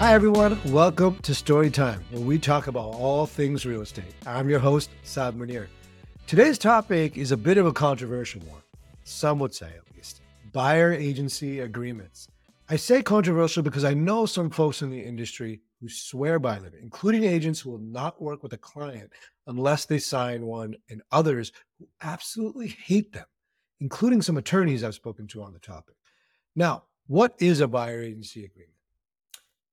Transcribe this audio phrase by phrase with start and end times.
[0.00, 0.58] Hi, everyone.
[0.72, 4.14] Welcome to Storytime, where we talk about all things real estate.
[4.24, 5.66] I'm your host, Saad Munir.
[6.26, 8.62] Today's topic is a bit of a controversial one,
[9.04, 10.22] some would say at least
[10.54, 12.28] buyer agency agreements.
[12.70, 16.72] I say controversial because I know some folks in the industry who swear by them,
[16.80, 19.12] including agents who will not work with a client
[19.48, 23.26] unless they sign one, and others who absolutely hate them,
[23.82, 25.96] including some attorneys I've spoken to on the topic.
[26.56, 28.79] Now, what is a buyer agency agreement?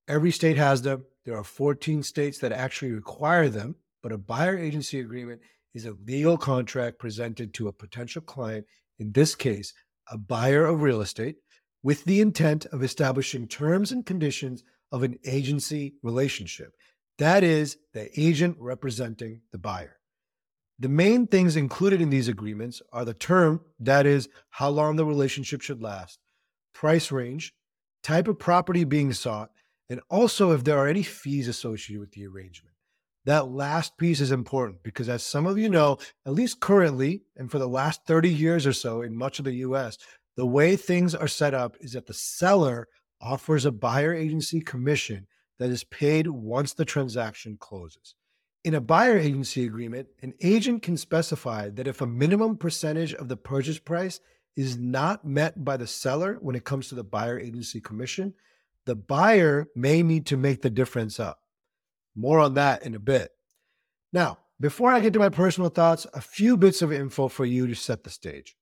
[0.07, 1.03] Every state has them.
[1.25, 5.41] There are 14 states that actually require them, but a buyer agency agreement
[5.73, 8.65] is a legal contract presented to a potential client,
[8.99, 9.73] in this case,
[10.09, 11.35] a buyer of real estate,
[11.83, 16.71] with the intent of establishing terms and conditions of an agency relationship.
[17.17, 19.97] That is, the agent representing the buyer.
[20.79, 25.05] The main things included in these agreements are the term, that is, how long the
[25.05, 26.19] relationship should last,
[26.73, 27.53] price range,
[28.03, 29.49] type of property being sought,
[29.89, 32.75] and also if there are any fees associated with the arrangement.
[33.25, 37.51] That last piece is important because, as some of you know, at least currently, and
[37.51, 39.97] for the last 30 years or so in much of the US,
[40.37, 42.87] the way things are set up is that the seller
[43.19, 45.27] offers a buyer agency commission
[45.59, 48.15] that is paid once the transaction closes.
[48.63, 53.27] In a buyer agency agreement, an agent can specify that if a minimum percentage of
[53.27, 54.19] the purchase price
[54.55, 58.33] is not met by the seller when it comes to the buyer agency commission,
[58.87, 61.41] the buyer may need to make the difference up.
[62.15, 63.31] More on that in a bit.
[64.13, 67.67] Now, before I get to my personal thoughts, a few bits of info for you
[67.67, 68.55] to set the stage.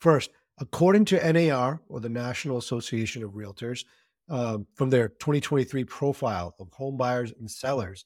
[0.00, 3.84] First, according to NAR, or the National Association of Realtors,
[4.28, 8.04] uh, from their 2023 profile of home buyers and sellers,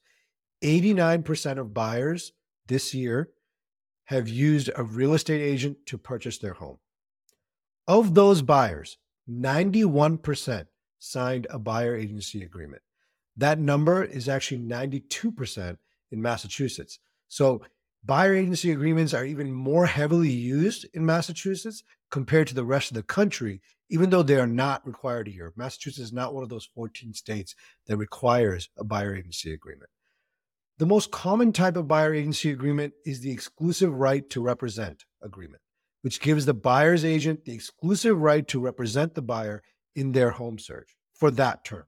[0.63, 2.31] 89% of buyers
[2.67, 3.31] this year
[4.05, 6.77] have used a real estate agent to purchase their home.
[7.87, 8.97] Of those buyers,
[9.29, 10.67] 91%
[10.99, 12.81] signed a buyer agency agreement.
[13.35, 15.77] That number is actually 92%
[16.11, 16.99] in Massachusetts.
[17.27, 17.61] So
[18.03, 22.95] buyer agency agreements are even more heavily used in Massachusetts compared to the rest of
[22.95, 25.53] the country, even though they are not required here.
[25.55, 27.53] Massachusetts is not one of those 14 states
[27.85, 29.89] that requires a buyer agency agreement.
[30.79, 35.61] The most common type of buyer agency agreement is the exclusive right to represent agreement,
[36.01, 39.63] which gives the buyer's agent the exclusive right to represent the buyer
[39.97, 41.85] in their home search for that term.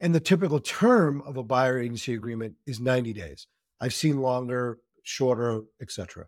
[0.00, 3.46] And the typical term of a buyer agency agreement is 90 days.
[3.80, 6.26] I've seen longer, shorter, etc.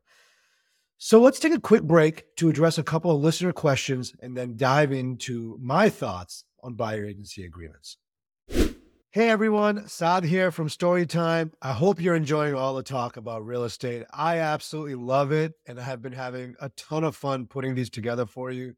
[0.97, 4.57] So let's take a quick break to address a couple of listener questions and then
[4.57, 7.99] dive into my thoughts on buyer agency agreements.
[8.49, 11.51] Hey everyone, Saad here from Storytime.
[11.61, 14.05] I hope you're enjoying all the talk about real estate.
[14.13, 17.91] I absolutely love it, and I have been having a ton of fun putting these
[17.91, 18.75] together for you.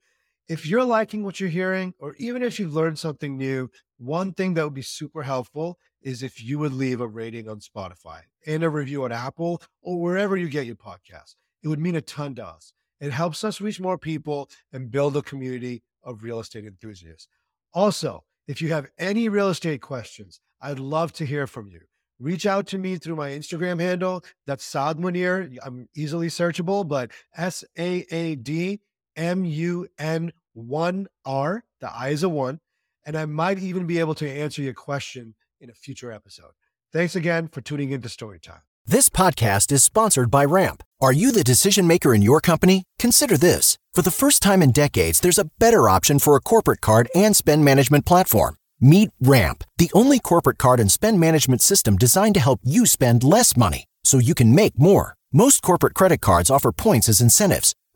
[0.49, 4.55] If you're liking what you're hearing, or even if you've learned something new, one thing
[4.55, 8.63] that would be super helpful is if you would leave a rating on Spotify and
[8.63, 11.35] a review on Apple or wherever you get your podcast.
[11.63, 12.73] It would mean a ton to us.
[12.99, 17.29] It helps us reach more people and build a community of real estate enthusiasts.
[17.75, 21.81] Also, if you have any real estate questions, I'd love to hear from you.
[22.19, 24.25] Reach out to me through my Instagram handle.
[24.47, 25.57] That's Saad Munir.
[25.63, 28.81] I'm easily searchable, but S A A D
[29.19, 31.61] M U N 1R.
[31.81, 32.61] The I is a one.
[33.05, 36.53] And I might even be able to answer your question in a future episode.
[36.93, 38.61] Thanks again for tuning into Storytime.
[38.87, 40.83] This podcast is sponsored by Ramp.
[41.01, 42.85] Are you the decision maker in your company?
[42.99, 43.77] Consider this.
[43.93, 47.37] For the first time in decades, there's a better option for a corporate card and
[47.37, 48.57] spend management platform.
[48.81, 53.25] Meet Ramp, the only corporate card and spend management system designed to help you spend
[53.25, 55.15] less money so you can make more.
[55.33, 57.75] Most corporate credit cards offer points as incentives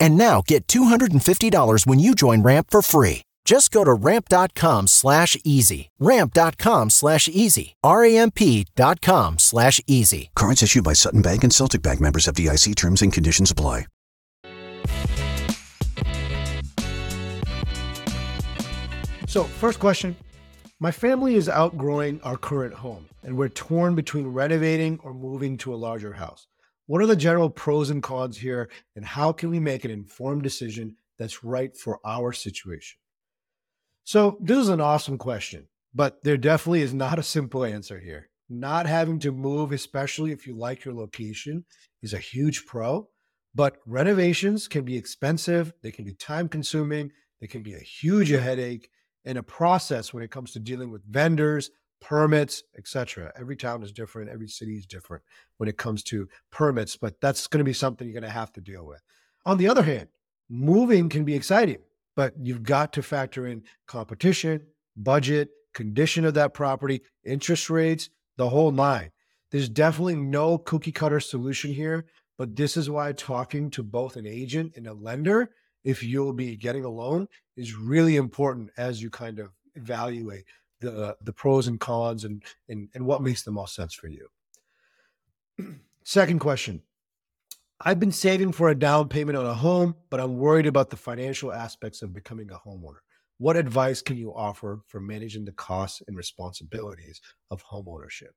[0.00, 3.22] And now get $250 when you join Ramp for free.
[3.46, 5.88] Just go to ramp.com slash easy.
[6.00, 7.76] Ramp.com slash easy.
[7.84, 10.30] R-A-M-P.com slash easy.
[10.34, 13.86] Cards issued by Sutton Bank and Celtic Bank members FDIC terms and conditions apply.
[19.28, 20.16] So, first question
[20.80, 25.74] My family is outgrowing our current home, and we're torn between renovating or moving to
[25.74, 26.48] a larger house.
[26.86, 30.44] What are the general pros and cons here, and how can we make an informed
[30.44, 32.98] decision that's right for our situation?
[34.04, 38.28] So, this is an awesome question, but there definitely is not a simple answer here.
[38.48, 41.64] Not having to move, especially if you like your location,
[42.02, 43.08] is a huge pro,
[43.52, 47.10] but renovations can be expensive, they can be time consuming,
[47.40, 48.90] they can be a huge headache
[49.24, 51.70] and a process when it comes to dealing with vendors,
[52.00, 53.32] permits, etc.
[53.38, 55.22] Every town is different, every city is different
[55.58, 58.52] when it comes to permits, but that's going to be something you're going to have
[58.54, 59.02] to deal with.
[59.44, 60.08] On the other hand,
[60.48, 61.78] moving can be exciting,
[62.14, 64.66] but you've got to factor in competition,
[64.96, 69.10] budget, condition of that property, interest rates, the whole nine.
[69.50, 72.06] There's definitely no cookie cutter solution here,
[72.38, 75.50] but this is why talking to both an agent and a lender
[75.84, 80.44] if you'll be getting a loan is really important as you kind of evaluate
[80.80, 84.28] the the pros and cons and and, and what makes the most sense for you.
[86.04, 86.82] Second question.
[87.80, 90.96] I've been saving for a down payment on a home, but I'm worried about the
[90.96, 93.00] financial aspects of becoming a homeowner.
[93.38, 97.20] What advice can you offer for managing the costs and responsibilities
[97.50, 98.32] of homeownership?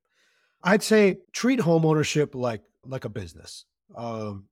[0.61, 3.65] I'd say treat homeownership like like a business.
[3.95, 4.45] Um,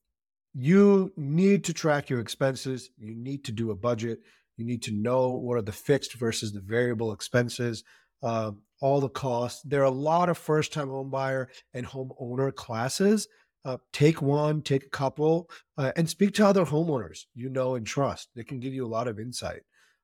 [0.54, 2.90] you need to track your expenses.
[2.98, 4.22] You need to do a budget.
[4.58, 7.84] You need to know what are the fixed versus the variable expenses,
[8.24, 9.62] um, all the costs.
[9.64, 13.28] There are a lot of first time home buyer and homeowner classes.
[13.64, 17.86] Uh, take one, take a couple, uh, and speak to other homeowners you know and
[17.86, 18.30] trust.
[18.36, 19.62] They can give you a lot of insight.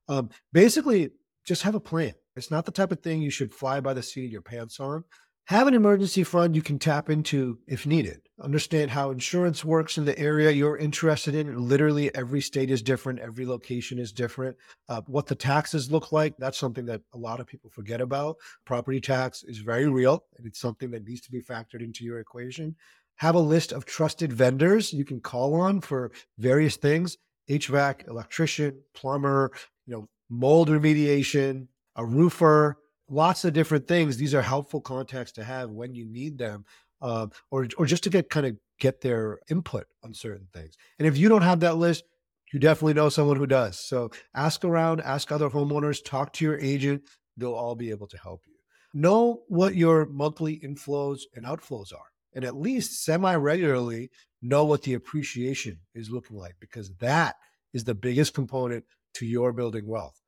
[0.08, 1.10] Um, basically,
[1.44, 2.14] just have a plan.
[2.36, 4.80] It's not the type of thing you should fly by the seat of your pants
[4.80, 5.04] on.
[5.48, 8.22] Have an emergency fund you can tap into if needed.
[8.40, 11.68] Understand how insurance works in the area you're interested in.
[11.68, 14.56] Literally, every state is different, every location is different.
[14.88, 18.36] Uh, what the taxes look like, that's something that a lot of people forget about.
[18.64, 22.20] Property tax is very real, and it's something that needs to be factored into your
[22.20, 22.74] equation.
[23.16, 27.18] Have a list of trusted vendors you can call on for various things
[27.50, 29.52] HVAC, electrician, plumber,
[29.86, 31.66] you know, mold remediation,
[31.96, 32.78] a roofer,
[33.08, 34.16] lots of different things.
[34.16, 36.64] These are helpful contacts to have when you need them,
[37.00, 40.74] uh, or or just to get kind of get their input on certain things.
[40.98, 42.04] And if you don't have that list,
[42.52, 43.78] you definitely know someone who does.
[43.78, 47.02] So ask around, ask other homeowners, talk to your agent.
[47.36, 48.54] They'll all be able to help you.
[48.92, 54.10] Know what your monthly inflows and outflows are, and at least semi regularly
[54.40, 57.36] know what the appreciation is looking like, because that
[57.72, 58.84] is the biggest component
[59.14, 60.20] to your building wealth.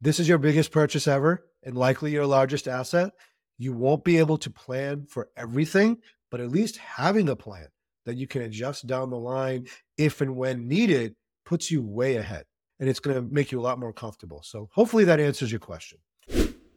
[0.00, 3.12] This is your biggest purchase ever and likely your largest asset.
[3.58, 5.98] You won't be able to plan for everything,
[6.30, 7.68] but at least having a plan
[8.06, 9.66] that you can adjust down the line
[9.96, 11.14] if and when needed
[11.44, 12.44] puts you way ahead
[12.80, 14.42] and it's going to make you a lot more comfortable.
[14.42, 15.98] So, hopefully, that answers your question.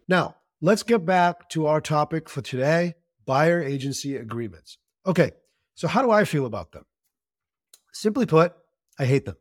[0.08, 2.96] Now, let's get back to our topic for today
[3.26, 4.78] buyer agency agreements.
[5.06, 5.32] Okay,
[5.76, 6.84] so how do I feel about them?
[7.94, 8.54] Simply put,
[9.00, 9.36] I hate them.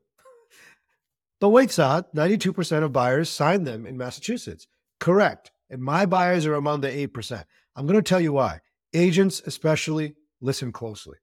[1.40, 4.66] But wait, Saad, 92% of buyers sign them in Massachusetts.
[5.00, 5.50] Correct.
[5.70, 7.44] And my buyers are among the 8%.
[7.74, 8.60] I'm going to tell you why.
[8.94, 11.18] Agents, especially, listen closely.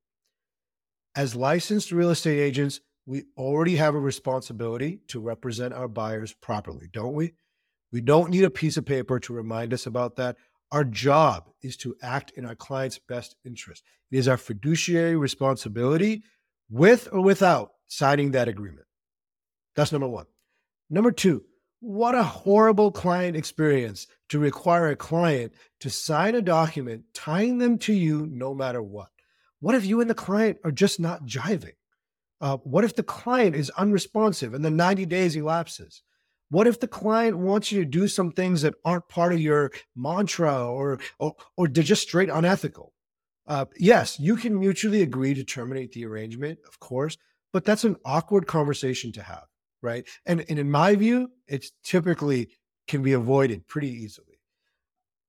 [1.16, 6.88] As licensed real estate agents, we already have a responsibility to represent our buyers properly,
[6.92, 7.34] don't we?
[7.92, 10.38] We don't need a piece of paper to remind us about that.
[10.72, 13.84] Our job is to act in our client's best interest.
[14.12, 16.24] It is our fiduciary responsibility,
[16.70, 18.88] with or without signing that agreement.
[19.76, 20.26] That's number one.
[20.90, 21.44] Number two,
[21.84, 27.78] what a horrible client experience to require a client to sign a document tying them
[27.78, 29.10] to you no matter what.
[29.60, 31.76] What if you and the client are just not jiving?
[32.40, 36.04] Uh, what if the client is unresponsive and the 90 days elapses?
[36.50, 39.70] What if the client wants you to do some things that aren't part of your
[39.94, 42.94] mantra or or, or they're just straight unethical?
[43.46, 47.18] Uh, yes, you can mutually agree to terminate the arrangement, of course,
[47.52, 49.48] but that's an awkward conversation to have
[49.84, 50.08] right?
[50.26, 52.50] And, and in my view, it's typically
[52.88, 54.40] can be avoided pretty easily.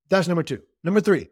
[0.09, 0.61] That's number two.
[0.83, 1.29] Number three,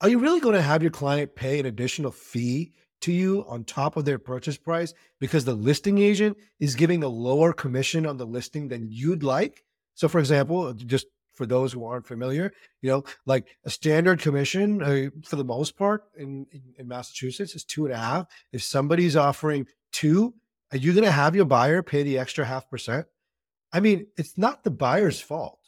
[0.00, 3.64] are you really going to have your client pay an additional fee to you on
[3.64, 8.16] top of their purchase price because the listing agent is giving a lower commission on
[8.16, 9.64] the listing than you'd like?
[9.94, 14.82] So, for example, just for those who aren't familiar, you know, like a standard commission
[14.82, 18.26] uh, for the most part in, in, in Massachusetts is two and a half.
[18.52, 20.34] If somebody's offering two,
[20.72, 23.06] Are you going to have your buyer pay the extra half percent?
[23.72, 25.58] I mean, it's not the buyer's fault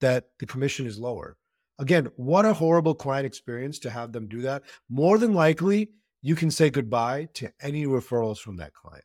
[0.00, 1.36] that the commission is lower.
[1.78, 4.64] Again, what a horrible client experience to have them do that.
[4.88, 5.90] More than likely,
[6.22, 9.04] you can say goodbye to any referrals from that client.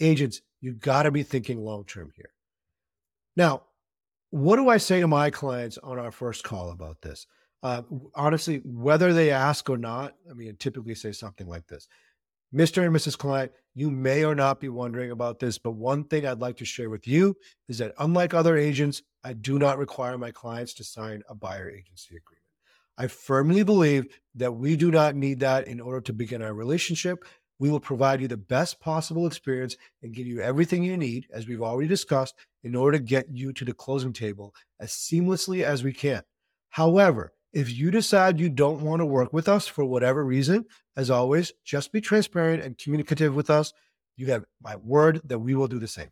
[0.00, 2.32] Agents, you got to be thinking long term here.
[3.36, 3.62] Now,
[4.30, 7.26] what do I say to my clients on our first call about this?
[7.62, 7.82] Uh,
[8.14, 11.88] honestly, whether they ask or not, I mean, I typically say something like this
[12.52, 12.84] Mr.
[12.84, 13.16] and Mrs.
[13.16, 16.64] Client, you may or not be wondering about this, but one thing I'd like to
[16.64, 17.36] share with you
[17.68, 21.70] is that unlike other agents, I do not require my clients to sign a buyer
[21.70, 22.42] agency agreement.
[22.98, 27.24] I firmly believe that we do not need that in order to begin our relationship.
[27.60, 31.46] We will provide you the best possible experience and give you everything you need, as
[31.46, 35.84] we've already discussed, in order to get you to the closing table as seamlessly as
[35.84, 36.22] we can.
[36.70, 40.64] However, if you decide you don't want to work with us for whatever reason,
[40.96, 43.72] as always, just be transparent and communicative with us.
[44.16, 46.10] You have my word that we will do the same.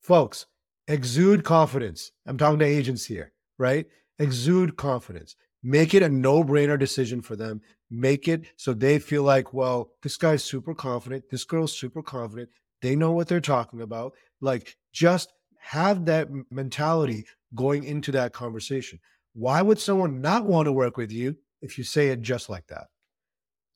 [0.00, 0.46] Folks,
[0.86, 2.12] exude confidence.
[2.26, 3.86] I'm talking to agents here, right?
[4.18, 5.36] Exude confidence.
[5.62, 7.60] Make it a no brainer decision for them.
[7.90, 11.24] Make it so they feel like, well, this guy's super confident.
[11.30, 12.48] This girl's super confident.
[12.80, 14.12] They know what they're talking about.
[14.40, 19.00] Like, just have that mentality going into that conversation.
[19.38, 22.66] Why would someone not want to work with you if you say it just like
[22.66, 22.88] that?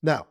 [0.03, 0.27] Now,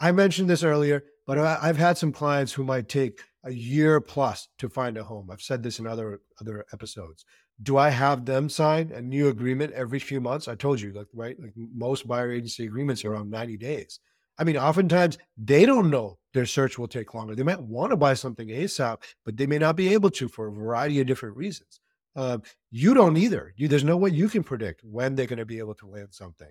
[0.00, 4.48] I mentioned this earlier, but I've had some clients who might take a year plus
[4.56, 5.28] to find a home.
[5.30, 7.26] I've said this in other other episodes.
[7.62, 10.48] Do I have them sign a new agreement every few months?
[10.48, 14.00] I told you, like right, like most buyer agency agreements are around 90 days.
[14.38, 17.34] I mean, oftentimes they don't know their search will take longer.
[17.34, 20.46] They might want to buy something ASAP, but they may not be able to for
[20.46, 21.80] a variety of different reasons.
[22.16, 22.38] Uh,
[22.70, 23.54] you don't either.
[23.56, 26.08] You, there's no way you can predict when they're going to be able to land
[26.10, 26.50] something.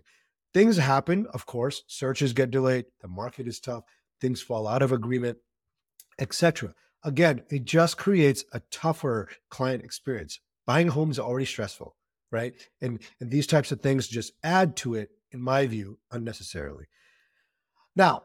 [0.54, 1.84] Things happen, of course.
[1.88, 2.86] Searches get delayed.
[3.02, 3.84] The market is tough.
[4.20, 5.38] Things fall out of agreement,
[6.20, 6.74] etc.
[7.04, 10.40] Again, it just creates a tougher client experience.
[10.66, 11.96] Buying homes is already stressful,
[12.32, 12.54] right?
[12.82, 16.86] And and these types of things just add to it, in my view, unnecessarily.
[17.96, 18.24] Now,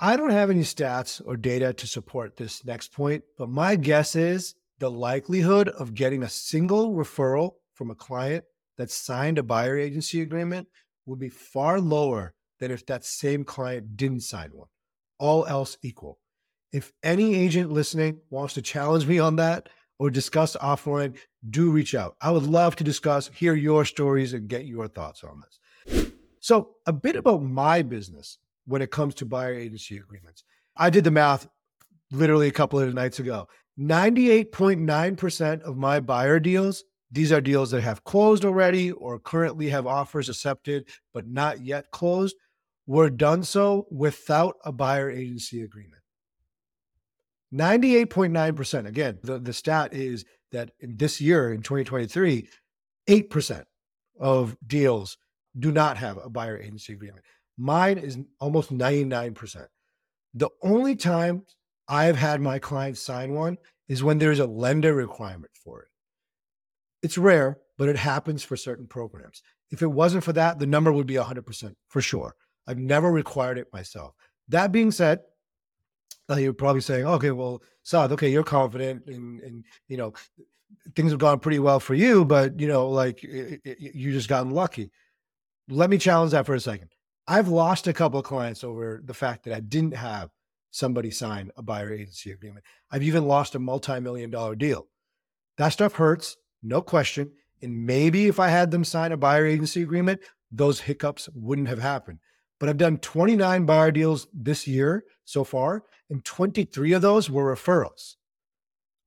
[0.00, 4.16] I don't have any stats or data to support this next point, but my guess
[4.16, 8.44] is the likelihood of getting a single referral from a client
[8.76, 10.68] that signed a buyer agency agreement
[11.06, 14.68] would be far lower than if that same client didn't sign one,
[15.18, 16.18] all else equal.
[16.72, 21.16] If any agent listening wants to challenge me on that or discuss offline,
[21.50, 22.16] do reach out.
[22.20, 26.10] I would love to discuss, hear your stories, and get your thoughts on this.
[26.40, 30.42] So, a bit about my business when it comes to buyer agency agreements.
[30.76, 31.46] I did the math
[32.10, 33.48] literally a couple of nights ago.
[33.78, 39.86] 98.9% of my buyer deals, these are deals that have closed already or currently have
[39.86, 42.36] offers accepted but not yet closed,
[42.86, 46.02] were done so without a buyer agency agreement.
[47.52, 48.86] 98.9%.
[48.86, 52.48] Again, the, the stat is that in this year, in 2023,
[53.08, 53.64] 8%
[54.18, 55.18] of deals
[55.58, 57.24] do not have a buyer agency agreement.
[57.56, 59.66] Mine is almost 99%.
[60.34, 61.44] The only time
[61.88, 65.88] I've had my clients sign one is when there's a lender requirement for it.
[67.02, 69.42] It's rare, but it happens for certain programs.
[69.70, 72.34] If it wasn't for that, the number would be 100% for sure.
[72.66, 74.14] I've never required it myself.
[74.48, 75.20] That being said,
[76.30, 80.14] uh, you're probably saying, okay, well, Saad, okay, you're confident and, and, you know,
[80.96, 84.28] things have gone pretty well for you, but, you know, like it, it, you just
[84.28, 84.90] gotten lucky.
[85.68, 86.88] Let me challenge that for a second.
[87.26, 90.30] I've lost a couple of clients over the fact that I didn't have
[90.74, 92.64] somebody sign a buyer agency agreement.
[92.90, 94.88] I've even lost a multi million dollar deal.
[95.56, 97.30] That stuff hurts, no question.
[97.62, 101.78] And maybe if I had them sign a buyer agency agreement, those hiccups wouldn't have
[101.78, 102.18] happened.
[102.58, 107.54] But I've done 29 buyer deals this year so far, and 23 of those were
[107.54, 108.16] referrals.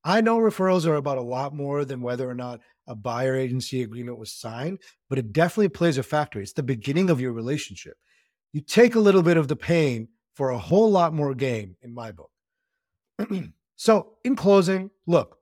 [0.04, 3.84] I know referrals are about a lot more than whether or not a buyer agency
[3.84, 6.40] agreement was signed, but it definitely plays a factor.
[6.40, 7.98] It's the beginning of your relationship.
[8.54, 11.92] You take a little bit of the pain for a whole lot more game in
[11.92, 12.30] my book.
[13.76, 15.40] so, in closing, look,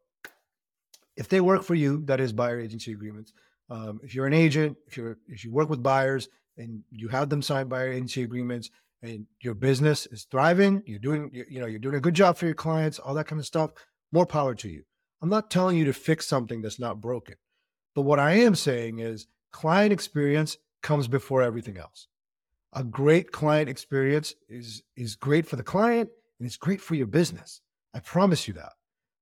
[1.18, 3.34] if they work for you, that is buyer agency agreements.
[3.70, 7.30] Um, if you're an agent, if you're if you work with buyers and you have
[7.30, 8.70] them sign buyer agency agreements,
[9.02, 12.38] and your business is thriving, you're doing you, you know you're doing a good job
[12.38, 13.72] for your clients, all that kind of stuff.
[14.14, 14.84] More power to you.
[15.22, 17.36] I'm not telling you to fix something that's not broken,
[17.96, 22.08] but what I am saying is client experience comes before everything else
[22.76, 27.08] a great client experience is is great for the client and it's great for your
[27.08, 27.62] business.
[27.94, 28.74] I promise you that.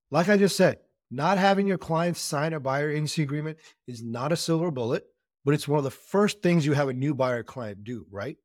[0.09, 0.79] Like I just said,
[1.11, 5.05] not having your clients sign a buyer agency agreement is not a silver bullet,
[5.45, 8.37] but it's one of the first things you have a new buyer client do, right?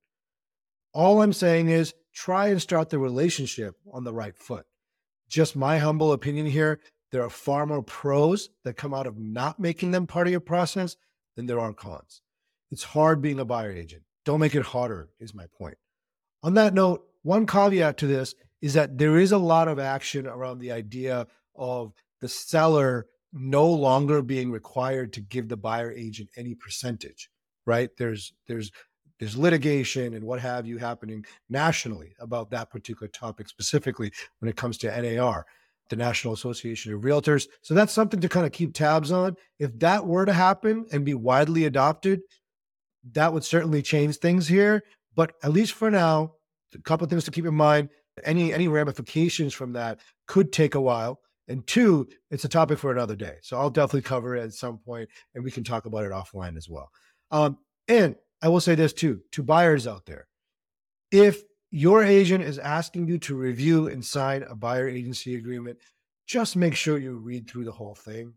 [0.92, 4.66] All I'm saying is try and start the relationship on the right foot.
[5.28, 6.80] just my humble opinion here.
[7.10, 10.40] There are far more pros that come out of not making them part of your
[10.40, 10.96] process
[11.36, 12.20] than there are cons.
[12.70, 14.02] It's hard being a buyer agent.
[14.24, 15.76] Don't make it harder, is my point.
[16.42, 20.26] On that note, one caveat to this is that there is a lot of action
[20.26, 26.30] around the idea of the seller no longer being required to give the buyer agent
[26.36, 27.30] any percentage,
[27.66, 27.90] right?
[27.98, 28.70] There's there's
[29.18, 34.56] there's litigation and what have you happening nationally about that particular topic specifically when it
[34.56, 35.44] comes to NAR,
[35.90, 37.48] the National Association of Realtors.
[37.62, 39.36] So that's something to kind of keep tabs on.
[39.58, 42.20] If that were to happen and be widely adopted,
[43.12, 44.82] that would certainly change things here.
[45.14, 46.34] But at least for now,
[46.74, 47.88] a couple things to keep in mind.
[48.24, 51.20] Any any ramifications from that could take a while.
[51.48, 53.36] And two, it's a topic for another day.
[53.42, 56.56] So I'll definitely cover it at some point and we can talk about it offline
[56.56, 56.90] as well.
[57.30, 60.26] Um, and I will say this too to buyers out there.
[61.10, 65.78] If your agent is asking you to review and sign a buyer agency agreement,
[66.26, 68.34] just make sure you read through the whole thing.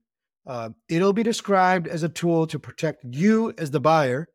[0.47, 4.27] Um, it'll be described as a tool to protect you as the buyer,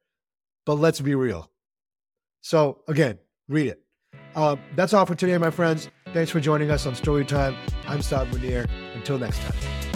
[0.66, 1.50] but let's be real.
[2.42, 3.18] So, again,
[3.49, 3.82] read it.
[4.35, 5.88] Uh, that's all for today, my friends.
[6.12, 7.56] Thanks for joining us on Storytime.
[7.88, 8.68] I'm Saad Munir.
[8.94, 9.96] Until next time.